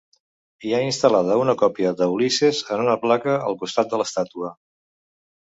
Hi 0.69 0.71
ha 0.73 0.77
instal·lada 0.85 1.35
una 1.41 1.55
còpia 1.59 1.91
d'"Ulisses" 1.99 2.63
en 2.77 2.83
una 2.87 2.97
placa 3.05 3.37
al 3.51 3.61
costat 3.61 3.93
de 3.93 4.01
l'estàtua. 4.05 4.53